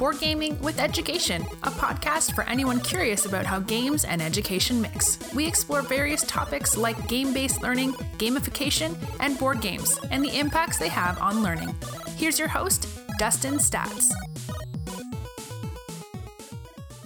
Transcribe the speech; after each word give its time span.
Board 0.00 0.18
Gaming 0.18 0.58
with 0.60 0.80
Education, 0.80 1.42
a 1.62 1.70
podcast 1.70 2.34
for 2.34 2.42
anyone 2.44 2.80
curious 2.80 3.26
about 3.26 3.44
how 3.44 3.58
games 3.60 4.06
and 4.06 4.22
education 4.22 4.80
mix. 4.80 5.18
We 5.34 5.46
explore 5.46 5.82
various 5.82 6.22
topics 6.22 6.74
like 6.74 7.06
game 7.06 7.34
based 7.34 7.60
learning, 7.60 7.92
gamification, 8.16 8.96
and 9.20 9.38
board 9.38 9.60
games, 9.60 10.00
and 10.10 10.24
the 10.24 10.38
impacts 10.38 10.78
they 10.78 10.88
have 10.88 11.20
on 11.20 11.42
learning. 11.42 11.74
Here's 12.16 12.38
your 12.38 12.48
host, 12.48 12.88
Dustin 13.18 13.58
Staats. 13.58 14.10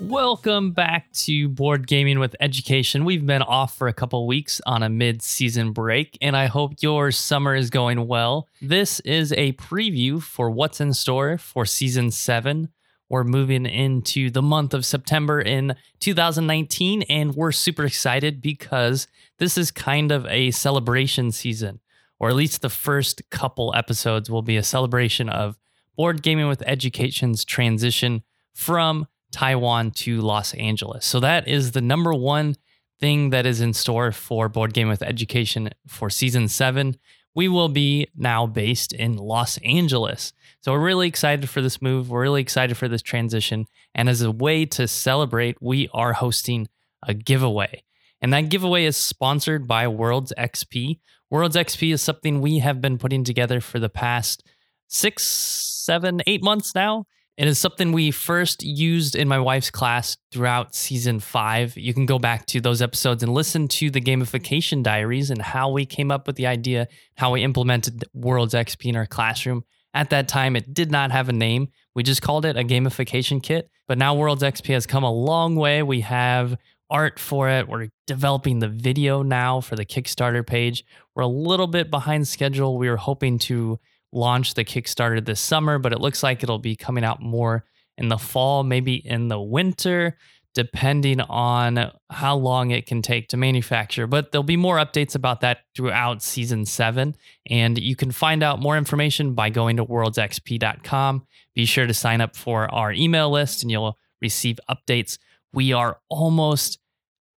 Welcome 0.00 0.70
back 0.70 1.10
to 1.14 1.48
Board 1.48 1.88
Gaming 1.88 2.20
with 2.20 2.36
Education. 2.38 3.04
We've 3.04 3.26
been 3.26 3.42
off 3.42 3.76
for 3.76 3.88
a 3.88 3.92
couple 3.92 4.24
weeks 4.28 4.60
on 4.66 4.84
a 4.84 4.88
mid 4.88 5.20
season 5.20 5.72
break, 5.72 6.16
and 6.20 6.36
I 6.36 6.46
hope 6.46 6.74
your 6.80 7.10
summer 7.10 7.56
is 7.56 7.70
going 7.70 8.06
well. 8.06 8.46
This 8.62 9.00
is 9.00 9.32
a 9.32 9.54
preview 9.54 10.22
for 10.22 10.48
what's 10.48 10.80
in 10.80 10.92
store 10.92 11.38
for 11.38 11.66
season 11.66 12.12
seven. 12.12 12.68
We're 13.08 13.24
moving 13.24 13.66
into 13.66 14.30
the 14.30 14.42
month 14.42 14.74
of 14.74 14.86
September 14.86 15.40
in 15.40 15.76
2019, 16.00 17.02
and 17.02 17.34
we're 17.34 17.52
super 17.52 17.84
excited 17.84 18.40
because 18.40 19.06
this 19.38 19.58
is 19.58 19.70
kind 19.70 20.10
of 20.10 20.26
a 20.26 20.50
celebration 20.50 21.30
season, 21.30 21.80
or 22.18 22.28
at 22.28 22.36
least 22.36 22.62
the 22.62 22.70
first 22.70 23.28
couple 23.30 23.74
episodes 23.76 24.30
will 24.30 24.42
be 24.42 24.56
a 24.56 24.62
celebration 24.62 25.28
of 25.28 25.58
Board 25.96 26.22
Gaming 26.22 26.48
with 26.48 26.62
Education's 26.62 27.44
transition 27.44 28.22
from 28.52 29.06
Taiwan 29.30 29.90
to 29.90 30.20
Los 30.20 30.54
Angeles. 30.54 31.04
So 31.04 31.20
that 31.20 31.46
is 31.46 31.72
the 31.72 31.80
number 31.80 32.14
one 32.14 32.56
thing 33.00 33.30
that 33.30 33.46
is 33.46 33.60
in 33.60 33.74
store 33.74 34.12
for 34.12 34.48
Board 34.48 34.72
Game 34.72 34.88
with 34.88 35.02
Education 35.02 35.70
for 35.86 36.08
season 36.08 36.48
seven. 36.48 36.96
We 37.34 37.48
will 37.48 37.68
be 37.68 38.08
now 38.16 38.46
based 38.46 38.92
in 38.92 39.16
Los 39.16 39.58
Angeles. 39.58 40.32
So 40.60 40.72
we're 40.72 40.84
really 40.84 41.08
excited 41.08 41.48
for 41.48 41.60
this 41.60 41.82
move. 41.82 42.10
We're 42.10 42.22
really 42.22 42.40
excited 42.40 42.76
for 42.76 42.88
this 42.88 43.02
transition. 43.02 43.66
And 43.94 44.08
as 44.08 44.22
a 44.22 44.30
way 44.30 44.66
to 44.66 44.86
celebrate, 44.86 45.60
we 45.60 45.88
are 45.92 46.12
hosting 46.12 46.68
a 47.02 47.12
giveaway. 47.12 47.82
And 48.20 48.32
that 48.32 48.48
giveaway 48.48 48.84
is 48.84 48.96
sponsored 48.96 49.68
by 49.68 49.86
Worlds 49.88 50.32
XP. 50.38 51.00
Worlds 51.28 51.56
XP 51.56 51.92
is 51.92 52.00
something 52.00 52.40
we 52.40 52.60
have 52.60 52.80
been 52.80 52.98
putting 52.98 53.24
together 53.24 53.60
for 53.60 53.78
the 53.78 53.88
past 53.88 54.44
six, 54.88 55.24
seven, 55.24 56.22
eight 56.26 56.42
months 56.42 56.74
now. 56.74 57.06
It 57.36 57.48
is 57.48 57.58
something 57.58 57.90
we 57.90 58.12
first 58.12 58.62
used 58.62 59.16
in 59.16 59.26
my 59.26 59.40
wife's 59.40 59.70
class 59.70 60.16
throughout 60.30 60.72
season 60.72 61.18
five. 61.18 61.76
You 61.76 61.92
can 61.92 62.06
go 62.06 62.20
back 62.20 62.46
to 62.46 62.60
those 62.60 62.80
episodes 62.80 63.24
and 63.24 63.34
listen 63.34 63.66
to 63.68 63.90
the 63.90 64.00
gamification 64.00 64.84
diaries 64.84 65.30
and 65.30 65.42
how 65.42 65.70
we 65.70 65.84
came 65.84 66.12
up 66.12 66.28
with 66.28 66.36
the 66.36 66.46
idea, 66.46 66.86
how 67.16 67.32
we 67.32 67.42
implemented 67.42 68.04
Worlds 68.14 68.54
XP 68.54 68.84
in 68.84 68.94
our 68.94 69.06
classroom. 69.06 69.64
At 69.92 70.10
that 70.10 70.28
time, 70.28 70.54
it 70.54 70.72
did 70.72 70.92
not 70.92 71.10
have 71.10 71.28
a 71.28 71.32
name. 71.32 71.70
We 71.96 72.04
just 72.04 72.22
called 72.22 72.44
it 72.44 72.56
a 72.56 72.62
gamification 72.62 73.42
kit. 73.42 73.68
But 73.88 73.98
now 73.98 74.14
Worlds 74.14 74.44
XP 74.44 74.72
has 74.72 74.86
come 74.86 75.02
a 75.02 75.12
long 75.12 75.56
way. 75.56 75.82
We 75.82 76.02
have 76.02 76.56
art 76.88 77.18
for 77.18 77.48
it. 77.48 77.68
We're 77.68 77.88
developing 78.06 78.60
the 78.60 78.68
video 78.68 79.22
now 79.22 79.60
for 79.60 79.74
the 79.74 79.84
Kickstarter 79.84 80.46
page. 80.46 80.84
We're 81.16 81.24
a 81.24 81.28
little 81.28 81.66
bit 81.66 81.90
behind 81.90 82.28
schedule. 82.28 82.78
We 82.78 82.88
were 82.88 82.96
hoping 82.96 83.40
to 83.40 83.80
launch 84.14 84.54
the 84.54 84.64
Kickstarter 84.64 85.24
this 85.24 85.40
summer, 85.40 85.78
but 85.78 85.92
it 85.92 86.00
looks 86.00 86.22
like 86.22 86.42
it'll 86.42 86.58
be 86.58 86.76
coming 86.76 87.04
out 87.04 87.20
more 87.20 87.64
in 87.98 88.08
the 88.08 88.18
fall, 88.18 88.62
maybe 88.64 88.94
in 88.94 89.28
the 89.28 89.40
winter, 89.40 90.16
depending 90.54 91.20
on 91.20 91.90
how 92.10 92.36
long 92.36 92.70
it 92.70 92.86
can 92.86 93.02
take 93.02 93.28
to 93.28 93.36
manufacture. 93.36 94.06
But 94.06 94.30
there'll 94.30 94.44
be 94.44 94.56
more 94.56 94.76
updates 94.76 95.14
about 95.14 95.40
that 95.40 95.60
throughout 95.74 96.22
season 96.22 96.64
seven. 96.64 97.16
And 97.50 97.78
you 97.78 97.96
can 97.96 98.12
find 98.12 98.42
out 98.42 98.60
more 98.60 98.76
information 98.76 99.34
by 99.34 99.50
going 99.50 99.76
to 99.76 99.84
worldsxp.com. 99.84 101.26
Be 101.54 101.64
sure 101.64 101.86
to 101.86 101.94
sign 101.94 102.20
up 102.20 102.36
for 102.36 102.72
our 102.72 102.92
email 102.92 103.30
list 103.30 103.62
and 103.62 103.70
you'll 103.70 103.98
receive 104.20 104.60
updates. 104.70 105.18
We 105.52 105.72
are 105.72 105.98
almost 106.08 106.78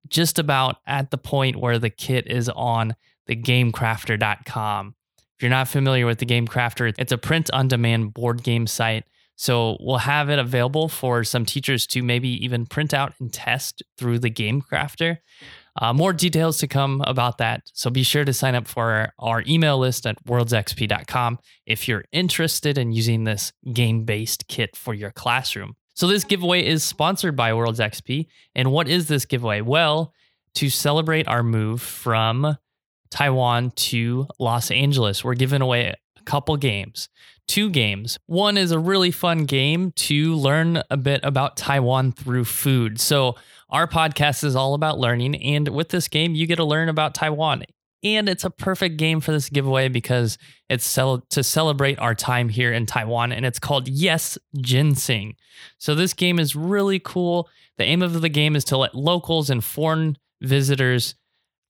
just 0.09 0.37
about 0.37 0.77
at 0.85 1.11
the 1.11 1.17
point 1.17 1.55
where 1.55 1.79
the 1.79 1.89
kit 1.89 2.27
is 2.27 2.49
on 2.49 2.95
the 3.27 3.35
gamecrafter.com. 3.35 4.95
If 5.37 5.43
you're 5.43 5.49
not 5.49 5.67
familiar 5.67 6.05
with 6.05 6.19
the 6.19 6.25
Game 6.25 6.47
Crafter, 6.47 6.93
it's 6.97 7.11
a 7.11 7.17
print 7.17 7.49
on 7.51 7.67
demand 7.67 8.13
board 8.13 8.43
game 8.43 8.67
site. 8.67 9.03
So 9.35 9.75
we'll 9.81 9.97
have 9.97 10.29
it 10.29 10.39
available 10.39 10.87
for 10.87 11.25
some 11.25 11.45
teachers 11.45 11.85
to 11.87 12.01
maybe 12.01 12.29
even 12.43 12.65
print 12.65 12.93
out 12.93 13.13
and 13.19 13.33
test 13.33 13.83
through 13.97 14.19
the 14.19 14.29
Game 14.29 14.61
Crafter. 14.61 15.17
Uh, 15.81 15.91
more 15.91 16.13
details 16.13 16.57
to 16.59 16.67
come 16.67 17.01
about 17.05 17.37
that. 17.39 17.63
So 17.73 17.89
be 17.89 18.03
sure 18.03 18.23
to 18.23 18.31
sign 18.31 18.55
up 18.55 18.65
for 18.65 18.91
our, 18.91 19.13
our 19.19 19.43
email 19.45 19.77
list 19.77 20.07
at 20.07 20.23
worldsxp.com 20.23 21.39
if 21.65 21.87
you're 21.87 22.05
interested 22.13 22.77
in 22.77 22.93
using 22.93 23.25
this 23.25 23.51
game 23.73 24.05
based 24.05 24.47
kit 24.47 24.77
for 24.77 24.93
your 24.93 25.11
classroom. 25.11 25.75
So 25.95 26.07
this 26.07 26.23
giveaway 26.23 26.65
is 26.65 26.83
sponsored 26.83 27.35
by 27.35 27.53
Worlds 27.53 27.79
XP. 27.79 28.27
And 28.53 28.71
what 28.71 28.87
is 28.87 29.09
this 29.09 29.25
giveaway? 29.25 29.61
Well, 29.61 30.13
to 30.55 30.69
celebrate 30.69 31.27
our 31.27 31.43
move 31.43 31.81
from 31.81 32.57
Taiwan 33.09 33.71
to 33.71 34.27
Los 34.39 34.71
Angeles. 34.71 35.23
We're 35.23 35.35
giving 35.35 35.61
away 35.61 35.87
a 35.87 36.23
couple 36.23 36.57
games, 36.57 37.09
two 37.47 37.69
games. 37.69 38.17
One 38.25 38.57
is 38.57 38.71
a 38.71 38.79
really 38.79 39.11
fun 39.11 39.45
game 39.45 39.91
to 39.93 40.35
learn 40.35 40.81
a 40.89 40.97
bit 40.97 41.21
about 41.23 41.57
Taiwan 41.57 42.11
through 42.11 42.45
food. 42.45 42.99
So, 42.99 43.35
our 43.69 43.87
podcast 43.87 44.43
is 44.43 44.55
all 44.55 44.75
about 44.75 44.99
learning. 44.99 45.35
And 45.37 45.67
with 45.69 45.89
this 45.89 46.07
game, 46.07 46.35
you 46.35 46.45
get 46.45 46.57
to 46.57 46.63
learn 46.63 46.87
about 46.87 47.15
Taiwan. 47.15 47.63
And 48.03 48.29
it's 48.29 48.43
a 48.43 48.51
perfect 48.51 48.97
game 48.97 49.19
for 49.19 49.31
this 49.31 49.49
giveaway 49.49 49.87
because 49.89 50.37
it's 50.69 50.85
cel- 50.85 51.25
to 51.31 51.43
celebrate 51.43 51.97
our 51.97 52.13
time 52.13 52.49
here 52.49 52.71
in 52.71 52.85
Taiwan. 52.85 53.31
And 53.31 53.45
it's 53.45 53.57
called 53.57 53.87
Yes 53.87 54.37
Ginseng. 54.57 55.35
So, 55.77 55.95
this 55.95 56.13
game 56.13 56.39
is 56.39 56.55
really 56.55 56.99
cool. 56.99 57.49
The 57.77 57.83
aim 57.83 58.01
of 58.01 58.21
the 58.21 58.29
game 58.29 58.55
is 58.55 58.63
to 58.65 58.77
let 58.77 58.95
locals 58.95 59.49
and 59.49 59.63
foreign 59.63 60.17
visitors 60.41 61.15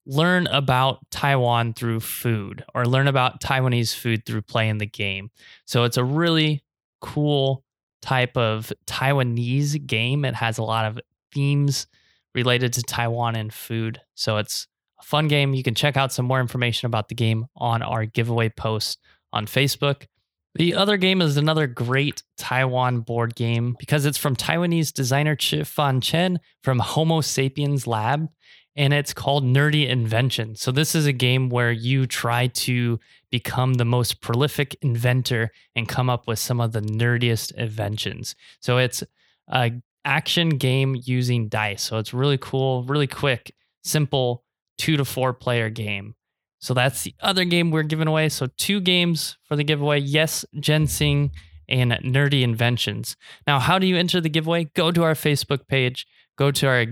learn 0.06 0.48
about 0.48 1.00
Taiwan 1.26 1.74
through 1.74 2.02
food 2.02 2.64
or 2.76 2.86
learn 2.86 3.08
about 3.08 3.42
Taiwanese 3.42 3.96
food 3.96 4.28
through 4.28 4.44
playing 4.44 4.78
the 4.78 4.86
game. 4.86 5.32
So 5.66 5.84
it's 5.84 5.98
a 5.98 6.04
really 6.04 6.64
cool 7.02 7.64
type 8.04 8.38
of 8.38 8.72
Taiwanese 8.86 9.88
game. 9.88 10.24
It 10.24 10.36
has 10.36 10.60
a 10.60 10.64
lot 10.64 10.86
of 10.86 11.00
themes 11.34 11.88
related 12.36 12.74
to 12.74 12.84
Taiwan 12.84 13.36
and 13.36 13.52
food. 13.52 14.00
So 14.14 14.38
it's 14.38 14.68
a 15.00 15.04
fun 15.04 15.28
game. 15.28 15.56
You 15.56 15.64
can 15.64 15.74
check 15.74 15.98
out 15.98 16.14
some 16.14 16.28
more 16.28 16.40
information 16.40 16.86
about 16.86 17.10
the 17.10 17.16
game 17.16 17.48
on 17.56 17.82
our 17.82 18.06
giveaway 18.06 18.50
post 18.50 19.00
on 19.34 19.48
Facebook. 19.48 20.06
The 20.54 20.76
other 20.76 20.96
game 20.96 21.24
is 21.24 21.38
another 21.38 21.66
great 21.66 22.22
Taiwan 22.38 23.00
board 23.00 23.34
game 23.34 23.76
because 23.80 24.06
it's 24.06 24.20
from 24.20 24.36
Taiwanese 24.36 24.94
designer 24.94 25.36
Chi 25.36 25.64
Fan 25.64 26.02
Chen 26.02 26.40
from 26.62 26.78
Homo 26.78 27.22
Sapiens 27.22 27.88
Lab 27.88 28.30
and 28.76 28.94
it's 28.94 29.14
called 29.14 29.46
Nerdy 29.46 29.88
Invention. 29.88 30.56
So, 30.56 30.72
this 30.72 30.96
is 30.96 31.06
a 31.06 31.14
game 31.14 31.50
where 31.50 31.72
you 31.72 32.06
try 32.06 32.48
to 32.48 33.00
become 33.32 33.76
the 33.76 33.86
most 33.86 34.22
prolific 34.22 34.76
inventor 34.82 35.52
and 35.76 35.88
come 35.88 36.10
up 36.10 36.28
with 36.28 36.40
some 36.40 36.60
of 36.60 36.74
the 36.74 36.82
nerdiest 36.82 37.54
inventions. 37.54 38.36
So, 38.60 38.78
it's 38.78 39.04
a 39.50 39.72
action 40.04 40.50
game 40.50 40.98
using 41.04 41.48
dice. 41.48 41.84
So, 41.84 41.98
it's 41.98 42.14
really 42.14 42.38
cool, 42.38 42.84
really 42.84 43.08
quick, 43.08 43.54
simple 43.84 44.44
two 44.78 44.98
to 44.98 45.06
four 45.06 45.34
player 45.34 45.70
game. 45.70 46.16
So, 46.60 46.74
that's 46.74 47.04
the 47.04 47.16
other 47.22 47.46
game 47.46 47.72
we're 47.72 47.84
giving 47.84 48.08
away. 48.08 48.30
So, 48.30 48.48
two 48.58 48.82
games 48.82 49.38
for 49.44 49.56
the 49.56 49.64
giveaway. 49.64 50.00
Yes, 50.00 50.44
Ginseng 50.60 51.32
and 51.70 51.92
Nerdy 51.92 52.44
Inventions. 52.44 53.16
Now, 53.48 53.60
how 53.60 53.80
do 53.80 53.88
you 53.88 53.98
enter 53.98 54.22
the 54.22 54.30
giveaway? 54.30 54.66
Go 54.76 54.92
to 54.92 55.04
our 55.04 55.14
Facebook 55.14 55.68
page, 55.68 56.06
go 56.38 56.52
to 56.52 56.68
our 56.68 56.86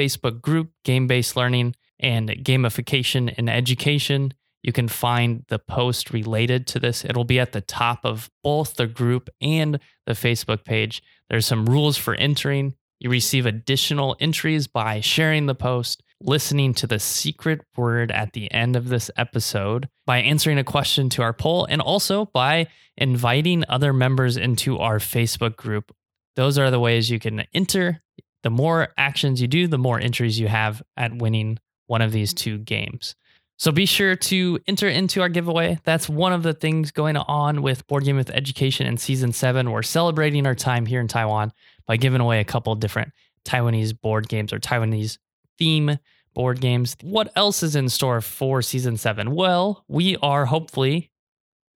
Facebook 0.00 0.40
group, 0.40 0.70
Game 0.82 1.06
Based 1.06 1.36
Learning 1.36 1.74
and 1.98 2.30
Gamification 2.30 3.34
in 3.34 3.50
Education. 3.50 4.32
You 4.62 4.72
can 4.72 4.88
find 4.88 5.44
the 5.48 5.58
post 5.58 6.10
related 6.10 6.66
to 6.68 6.78
this. 6.78 7.04
It'll 7.04 7.24
be 7.24 7.38
at 7.38 7.52
the 7.52 7.60
top 7.60 8.00
of 8.04 8.30
both 8.42 8.76
the 8.76 8.86
group 8.86 9.28
and 9.42 9.78
the 10.06 10.12
Facebook 10.12 10.64
page. 10.64 11.02
There's 11.28 11.44
some 11.44 11.66
rules 11.66 11.98
for 11.98 12.14
entering. 12.14 12.74
You 12.98 13.10
receive 13.10 13.44
additional 13.44 14.16
entries 14.20 14.66
by 14.66 15.00
sharing 15.00 15.44
the 15.44 15.54
post, 15.54 16.02
listening 16.22 16.72
to 16.74 16.86
the 16.86 16.98
secret 16.98 17.60
word 17.76 18.10
at 18.10 18.32
the 18.32 18.50
end 18.52 18.76
of 18.76 18.88
this 18.88 19.10
episode, 19.18 19.88
by 20.06 20.18
answering 20.18 20.58
a 20.58 20.64
question 20.64 21.10
to 21.10 21.22
our 21.22 21.32
poll, 21.34 21.66
and 21.66 21.82
also 21.82 22.26
by 22.26 22.68
inviting 22.96 23.64
other 23.68 23.92
members 23.92 24.38
into 24.38 24.78
our 24.78 24.98
Facebook 24.98 25.56
group. 25.56 25.94
Those 26.36 26.58
are 26.58 26.70
the 26.70 26.80
ways 26.80 27.10
you 27.10 27.18
can 27.18 27.44
enter 27.52 28.02
the 28.42 28.50
more 28.50 28.88
actions 28.96 29.40
you 29.40 29.48
do, 29.48 29.66
the 29.66 29.78
more 29.78 30.00
entries 30.00 30.38
you 30.38 30.48
have 30.48 30.82
at 30.96 31.16
winning 31.16 31.58
one 31.86 32.02
of 32.02 32.12
these 32.12 32.32
mm-hmm. 32.32 32.44
two 32.44 32.58
games. 32.58 33.14
So 33.58 33.70
be 33.70 33.84
sure 33.84 34.16
to 34.16 34.58
enter 34.66 34.88
into 34.88 35.20
our 35.20 35.28
giveaway. 35.28 35.78
That's 35.84 36.08
one 36.08 36.32
of 36.32 36.42
the 36.42 36.54
things 36.54 36.92
going 36.92 37.18
on 37.18 37.60
with 37.60 37.86
Board 37.86 38.04
Game 38.04 38.16
with 38.16 38.30
Education 38.30 38.86
in 38.86 38.96
season 38.96 39.32
seven. 39.32 39.70
We're 39.70 39.82
celebrating 39.82 40.46
our 40.46 40.54
time 40.54 40.86
here 40.86 41.00
in 41.00 41.08
Taiwan 41.08 41.52
by 41.86 41.98
giving 41.98 42.22
away 42.22 42.40
a 42.40 42.44
couple 42.44 42.74
different 42.74 43.12
Taiwanese 43.44 44.00
board 44.00 44.28
games 44.30 44.54
or 44.54 44.58
Taiwanese 44.58 45.18
theme 45.58 45.98
board 46.32 46.62
games. 46.62 46.96
What 47.02 47.30
else 47.36 47.62
is 47.62 47.76
in 47.76 47.90
store 47.90 48.22
for 48.22 48.62
season 48.62 48.96
seven? 48.96 49.34
Well, 49.34 49.84
we 49.88 50.16
are 50.22 50.46
hopefully, 50.46 51.10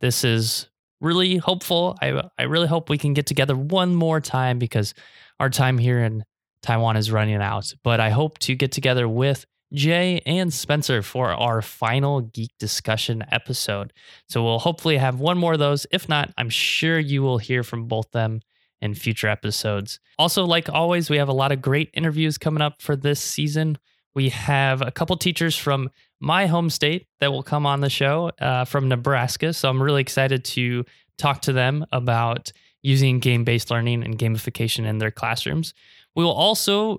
this 0.00 0.24
is 0.24 0.70
really 1.02 1.36
hopeful. 1.36 1.98
I, 2.00 2.22
I 2.38 2.44
really 2.44 2.68
hope 2.68 2.88
we 2.88 2.96
can 2.96 3.12
get 3.12 3.26
together 3.26 3.54
one 3.54 3.94
more 3.94 4.20
time 4.20 4.58
because 4.58 4.94
our 5.38 5.50
time 5.50 5.76
here 5.76 5.98
in 6.02 6.24
Taiwan 6.64 6.96
is 6.96 7.12
running 7.12 7.42
out. 7.42 7.72
But 7.82 8.00
I 8.00 8.10
hope 8.10 8.38
to 8.40 8.54
get 8.54 8.72
together 8.72 9.06
with 9.06 9.44
Jay 9.74 10.22
and 10.24 10.52
Spencer 10.52 11.02
for 11.02 11.30
our 11.30 11.60
final 11.60 12.22
geek 12.22 12.52
discussion 12.58 13.22
episode. 13.30 13.92
So 14.28 14.42
we'll 14.42 14.58
hopefully 14.58 14.96
have 14.96 15.20
one 15.20 15.36
more 15.36 15.52
of 15.52 15.58
those. 15.58 15.86
If 15.92 16.08
not, 16.08 16.32
I'm 16.38 16.48
sure 16.48 16.98
you 16.98 17.22
will 17.22 17.38
hear 17.38 17.62
from 17.62 17.86
both 17.86 18.10
them 18.12 18.40
in 18.80 18.94
future 18.94 19.28
episodes. 19.28 20.00
Also, 20.18 20.44
like 20.44 20.70
always, 20.70 21.10
we 21.10 21.18
have 21.18 21.28
a 21.28 21.34
lot 21.34 21.52
of 21.52 21.60
great 21.60 21.90
interviews 21.92 22.38
coming 22.38 22.62
up 22.62 22.80
for 22.80 22.96
this 22.96 23.20
season. 23.20 23.76
We 24.14 24.30
have 24.30 24.80
a 24.80 24.90
couple 24.90 25.16
teachers 25.16 25.56
from 25.56 25.90
my 26.20 26.46
home 26.46 26.70
state 26.70 27.08
that 27.20 27.30
will 27.30 27.42
come 27.42 27.66
on 27.66 27.80
the 27.80 27.90
show 27.90 28.30
uh, 28.40 28.64
from 28.64 28.88
Nebraska. 28.88 29.52
So 29.52 29.68
I'm 29.68 29.82
really 29.82 30.00
excited 30.00 30.44
to 30.46 30.84
talk 31.18 31.42
to 31.42 31.52
them 31.52 31.84
about 31.92 32.52
using 32.82 33.18
game 33.18 33.44
based 33.44 33.70
learning 33.70 34.04
and 34.04 34.18
gamification 34.18 34.86
in 34.86 34.98
their 34.98 35.10
classrooms. 35.10 35.74
We 36.14 36.24
will 36.24 36.32
also 36.32 36.98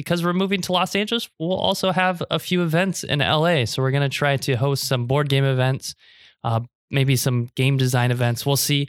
because 0.00 0.24
we're 0.24 0.32
moving 0.32 0.62
to 0.62 0.72
Los 0.72 0.96
Angeles, 0.96 1.28
we'll 1.38 1.52
also 1.52 1.90
have 1.92 2.22
a 2.30 2.38
few 2.38 2.62
events 2.62 3.04
in 3.04 3.18
LA. 3.18 3.66
So 3.66 3.82
we're 3.82 3.90
going 3.90 4.08
to 4.08 4.08
try 4.08 4.38
to 4.38 4.54
host 4.54 4.84
some 4.84 5.06
board 5.06 5.28
game 5.28 5.44
events, 5.44 5.94
uh, 6.42 6.60
maybe 6.90 7.16
some 7.16 7.50
game 7.54 7.76
design 7.76 8.10
events. 8.10 8.46
We'll 8.46 8.56
see 8.56 8.88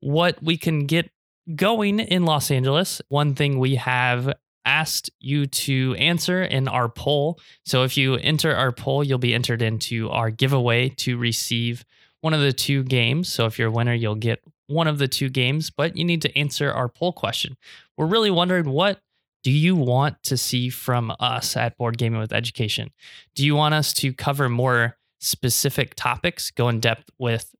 what 0.00 0.42
we 0.42 0.58
can 0.58 0.86
get 0.86 1.10
going 1.56 2.00
in 2.00 2.26
Los 2.26 2.50
Angeles. 2.50 3.00
One 3.08 3.34
thing 3.34 3.58
we 3.58 3.76
have 3.76 4.34
asked 4.66 5.10
you 5.20 5.46
to 5.46 5.94
answer 5.98 6.42
in 6.42 6.68
our 6.68 6.88
poll. 6.88 7.40
So 7.64 7.82
if 7.84 7.96
you 7.96 8.16
enter 8.16 8.54
our 8.54 8.72
poll, 8.72 9.02
you'll 9.02 9.16
be 9.16 9.34
entered 9.34 9.62
into 9.62 10.10
our 10.10 10.30
giveaway 10.30 10.90
to 10.90 11.16
receive 11.16 11.84
one 12.20 12.34
of 12.34 12.40
the 12.40 12.52
two 12.52 12.84
games. 12.84 13.32
So 13.32 13.46
if 13.46 13.58
you're 13.58 13.68
a 13.68 13.72
winner, 13.72 13.94
you'll 13.94 14.14
get 14.16 14.42
one 14.66 14.86
of 14.86 14.98
the 14.98 15.08
two 15.08 15.28
games, 15.28 15.70
but 15.70 15.96
you 15.96 16.04
need 16.04 16.22
to 16.22 16.38
answer 16.38 16.70
our 16.70 16.88
poll 16.88 17.12
question. 17.12 17.56
We're 17.96 18.06
really 18.06 18.30
wondering 18.30 18.70
what 18.70 19.00
do 19.42 19.50
you 19.50 19.74
want 19.74 20.22
to 20.24 20.36
see 20.36 20.70
from 20.70 21.14
us 21.18 21.56
at 21.56 21.76
Board 21.76 21.98
Gaming 21.98 22.20
with 22.20 22.32
Education? 22.32 22.90
Do 23.34 23.44
you 23.44 23.56
want 23.56 23.74
us 23.74 23.92
to 23.94 24.12
cover 24.12 24.48
more 24.48 24.96
specific 25.20 25.94
topics, 25.94 26.50
go 26.50 26.68
in 26.68 26.80
depth 26.80 27.10
with 27.18 27.54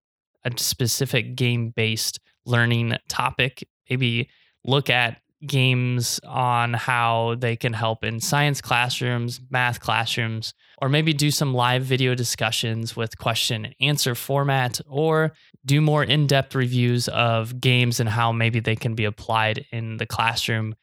a 0.45 0.53
specific 0.57 1.35
game 1.35 1.71
based 1.71 2.21
learning 2.45 2.97
topic? 3.09 3.67
Maybe 3.91 4.29
look 4.65 4.91
at 4.91 5.22
games 5.47 6.21
on 6.25 6.75
how 6.75 7.37
they 7.39 7.57
can 7.57 7.73
help 7.73 8.05
in 8.05 8.21
science 8.21 8.61
classrooms, 8.61 9.41
math 9.51 9.81
classrooms, 9.81 10.55
or 10.81 10.89
maybe 10.89 11.13
do 11.13 11.31
some 11.31 11.55
live 11.55 11.83
video 11.83 12.15
discussions 12.15 12.97
with 12.97 13.19
question 13.19 13.65
and 13.65 13.75
answer 13.81 14.15
format, 14.15 14.81
or 14.89 15.33
do 15.65 15.81
more 15.81 16.05
in 16.05 16.27
depth 16.27 16.55
reviews 16.55 17.09
of 17.09 17.61
games 17.61 18.01
and 18.01 18.09
how 18.09 18.33
maybe 18.33 18.61
they 18.61 18.77
can 18.77 18.95
be 18.95 19.05
applied 19.05 19.67
in 19.71 19.97
the 19.97 20.07
classroom 20.07 20.75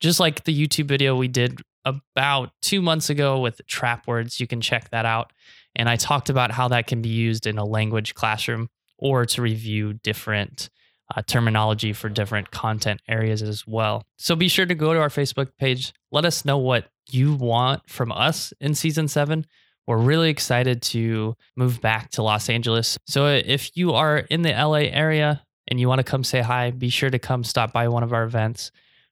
just 0.00 0.20
like 0.20 0.44
the 0.44 0.66
YouTube 0.66 0.86
video 0.86 1.16
we 1.16 1.28
did 1.28 1.60
about 1.84 2.50
two 2.62 2.80
months 2.82 3.10
ago 3.10 3.40
with 3.40 3.60
Trapwords. 3.66 4.40
You 4.40 4.46
can 4.46 4.60
check 4.60 4.90
that 4.90 5.06
out. 5.06 5.32
And 5.74 5.88
I 5.88 5.96
talked 5.96 6.28
about 6.28 6.50
how 6.50 6.68
that 6.68 6.86
can 6.86 7.02
be 7.02 7.08
used 7.08 7.46
in 7.46 7.58
a 7.58 7.64
language 7.64 8.14
classroom 8.14 8.68
or 8.98 9.24
to 9.26 9.42
review 9.42 9.94
different 9.94 10.70
uh, 11.14 11.22
terminology 11.26 11.92
for 11.92 12.08
different 12.08 12.50
content 12.50 13.00
areas 13.08 13.42
as 13.42 13.66
well. 13.66 14.04
So 14.18 14.36
be 14.36 14.48
sure 14.48 14.66
to 14.66 14.74
go 14.74 14.92
to 14.92 15.00
our 15.00 15.08
Facebook 15.08 15.50
page. 15.58 15.92
Let 16.12 16.24
us 16.24 16.44
know 16.44 16.58
what 16.58 16.88
you 17.10 17.34
want 17.34 17.88
from 17.88 18.12
us 18.12 18.52
in 18.60 18.74
season 18.74 19.08
seven. 19.08 19.46
We're 19.86 19.96
really 19.96 20.28
excited 20.28 20.82
to 20.82 21.34
move 21.56 21.80
back 21.80 22.10
to 22.10 22.22
Los 22.22 22.50
Angeles. 22.50 22.98
So 23.06 23.26
if 23.26 23.74
you 23.74 23.94
are 23.94 24.18
in 24.18 24.42
the 24.42 24.50
LA 24.50 24.90
area 24.90 25.42
and 25.66 25.80
you 25.80 25.88
want 25.88 26.00
to 26.00 26.04
come 26.04 26.24
say 26.24 26.42
hi, 26.42 26.70
be 26.70 26.90
sure 26.90 27.08
to 27.08 27.18
come 27.18 27.42
stop 27.42 27.72
by 27.72 27.88
one 27.88 28.02
of 28.02 28.12
our 28.12 28.24
events. 28.24 28.70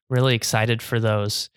Really 0.09 0.35
excited 0.35 0.81
for 0.81 0.99
those. 0.99 1.49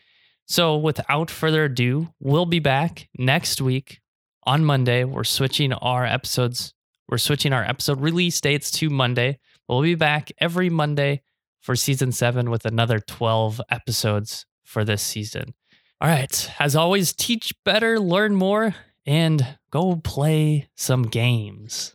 So, 0.47 0.77
without 0.77 1.31
further 1.31 1.67
ado, 1.67 2.09
we'll 2.19 2.45
be 2.45 2.59
back 2.59 3.09
next 3.17 3.61
week 3.61 4.01
on 4.43 4.65
Monday. 4.65 5.05
We're 5.05 5.23
switching 5.23 5.73
our 5.73 6.05
episodes. 6.05 6.75
We're 7.09 7.19
switching 7.19 7.53
our 7.53 7.63
episode 7.63 8.01
release 8.01 8.41
dates 8.41 8.73
to 8.73 8.91
Monday. 8.91 9.39
We'll 9.71 9.83
be 9.83 9.95
back 9.95 10.33
every 10.39 10.69
Monday 10.69 11.23
for 11.61 11.77
season 11.77 12.11
seven 12.11 12.51
with 12.51 12.65
another 12.65 12.99
12 12.99 13.61
episodes 13.71 14.45
for 14.65 14.85
this 14.85 15.01
season. 15.01 15.55
All 16.01 16.09
right. 16.09 16.51
As 16.59 16.75
always, 16.75 17.13
teach 17.13 17.53
better, 17.65 18.01
learn 18.01 18.35
more, 18.35 18.75
and 19.07 19.47
go 19.71 19.95
play 19.95 20.69
some 20.75 21.05
games. 21.05 21.95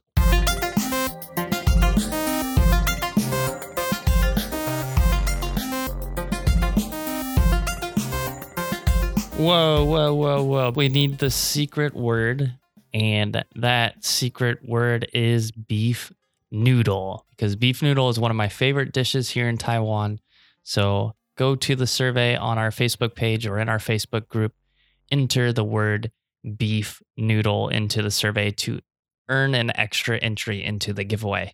Whoa, 9.36 9.84
whoa, 9.84 10.14
whoa, 10.14 10.44
whoa. 10.44 10.72
We 10.74 10.88
need 10.88 11.18
the 11.18 11.30
secret 11.30 11.94
word. 11.94 12.54
And 12.94 13.44
that 13.56 14.06
secret 14.06 14.66
word 14.66 15.10
is 15.12 15.52
beef 15.52 16.14
noodle 16.52 17.26
because 17.32 17.56
beef 17.56 17.82
noodle 17.82 18.10
is 18.10 18.20
one 18.20 18.32
of 18.32 18.38
my 18.38 18.50
favorite 18.50 18.92
dishes 18.92 19.30
here 19.30 19.48
in 19.48 19.58
Taiwan. 19.58 20.20
So 20.64 21.14
go 21.38 21.56
to 21.56 21.76
the 21.76 21.88
survey 21.88 22.36
on 22.36 22.58
our 22.58 22.72
Facebook 22.72 23.16
page 23.16 23.46
or 23.46 23.60
in 23.60 23.70
our 23.70 23.78
Facebook 23.78 24.28
group, 24.28 24.54
enter 25.12 25.52
the 25.52 25.64
word 25.64 26.12
beef 26.58 27.02
noodle 27.18 27.70
into 27.70 28.02
the 28.02 28.12
survey 28.12 28.52
to 28.52 28.80
earn 29.30 29.56
an 29.56 29.76
extra 29.76 30.18
entry 30.18 30.64
into 30.64 30.94
the 30.94 31.04
giveaway. 31.04 31.54